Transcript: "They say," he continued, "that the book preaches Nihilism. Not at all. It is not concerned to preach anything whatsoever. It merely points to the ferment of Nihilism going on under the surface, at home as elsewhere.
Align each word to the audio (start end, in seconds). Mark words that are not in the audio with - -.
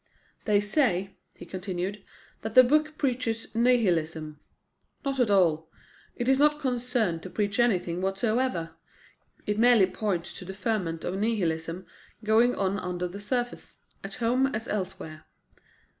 "They 0.45 0.59
say," 0.61 1.15
he 1.35 1.45
continued, 1.45 2.03
"that 2.41 2.55
the 2.55 2.63
book 2.63 2.97
preaches 2.97 3.53
Nihilism. 3.53 4.39
Not 5.05 5.19
at 5.19 5.29
all. 5.29 5.69
It 6.15 6.27
is 6.27 6.39
not 6.39 6.59
concerned 6.59 7.21
to 7.21 7.29
preach 7.29 7.59
anything 7.59 8.01
whatsoever. 8.01 8.71
It 9.45 9.59
merely 9.59 9.85
points 9.85 10.33
to 10.39 10.43
the 10.45 10.55
ferment 10.55 11.03
of 11.03 11.19
Nihilism 11.19 11.85
going 12.23 12.55
on 12.55 12.79
under 12.79 13.07
the 13.07 13.19
surface, 13.21 13.77
at 14.03 14.15
home 14.15 14.47
as 14.55 14.67
elsewhere. 14.67 15.25